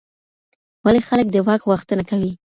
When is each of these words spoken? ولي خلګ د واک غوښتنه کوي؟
ولي 0.85 1.01
خلګ 1.07 1.27
د 1.31 1.35
واک 1.47 1.61
غوښتنه 1.69 2.03
کوي؟ 2.09 2.31